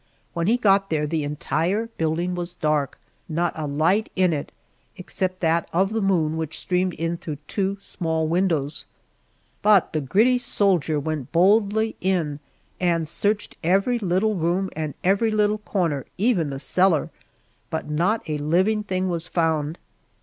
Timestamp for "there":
0.89-1.05